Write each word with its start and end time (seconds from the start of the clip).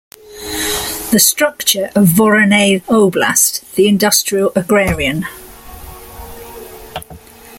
The 1.11 1.19
structure 1.19 1.91
of 1.95 2.07
Voronezh 2.07 2.81
Oblast 2.85 3.71
the 3.75 3.87
industrial-agrarian. 3.87 5.27